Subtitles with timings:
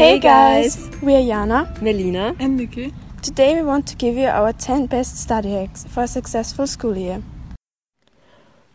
[0.00, 0.88] Hey guys!
[1.02, 2.94] We're Jana, Melina, and Nikki.
[3.20, 6.96] Today we want to give you our 10 best study hacks for a successful school
[6.96, 7.22] year.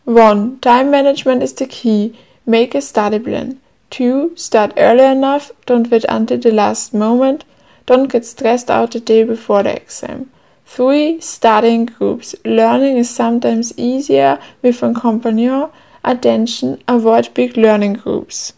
[0.04, 0.60] 1.
[0.60, 2.16] Time management is the key.
[2.46, 3.60] Make a study plan.
[3.90, 4.36] 2.
[4.36, 5.50] Start early enough.
[5.66, 7.44] Don't wait until the last moment.
[7.86, 10.30] Don't get stressed out the day before the exam.
[10.66, 11.20] 3.
[11.20, 12.36] Study in groups.
[12.44, 15.70] Learning is sometimes easier with a companion.
[16.04, 18.52] Attention, avoid big learning groups.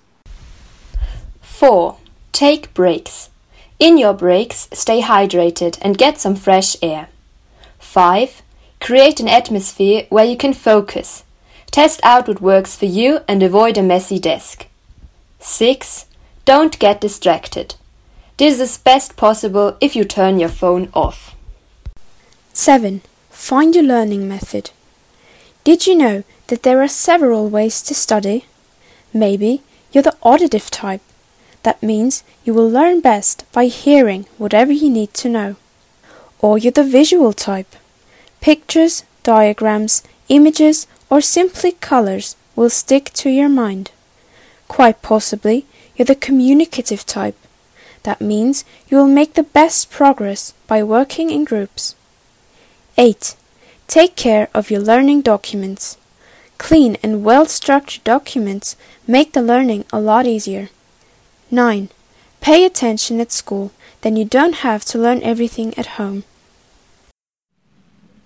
[1.41, 1.97] 4.
[2.39, 3.31] Take breaks.
[3.81, 7.09] In your breaks, stay hydrated and get some fresh air.
[7.81, 8.43] 5.
[8.81, 11.25] Create an atmosphere where you can focus.
[11.73, 14.69] Test out what works for you and avoid a messy desk.
[15.41, 16.07] 6.
[16.45, 17.75] Don't get distracted.
[18.37, 21.35] This is best possible if you turn your phone off.
[22.53, 23.01] 7.
[23.31, 24.71] Find your learning method.
[25.65, 28.45] Did you know that there are several ways to study?
[29.13, 31.03] Maybe you're the auditive type.
[31.63, 35.57] That means you will learn best by hearing whatever you need to know.
[36.41, 37.75] Or you're the visual type.
[38.41, 43.91] Pictures, diagrams, images, or simply colors will stick to your mind.
[44.69, 47.37] Quite possibly, you're the communicative type.
[48.05, 51.97] That means you will make the best progress by working in groups.
[52.97, 53.35] 8.
[53.87, 55.97] Take care of your learning documents.
[56.59, 60.69] Clean and well structured documents make the learning a lot easier.
[61.51, 61.89] 9.
[62.41, 66.25] Pay attention at school, then you don't have to learn everything at home.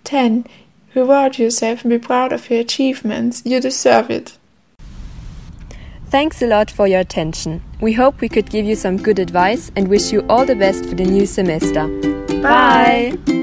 [0.05, 0.47] 10.
[0.95, 3.43] Reward yourself and be proud of your achievements.
[3.45, 4.37] You deserve it.
[6.11, 7.63] Thanks a lot for your attention.
[7.81, 10.85] We hope we could give you some good advice and wish you all the best
[10.85, 11.89] for the new semester.
[12.43, 13.17] Bye!
[13.25, 13.42] Bye.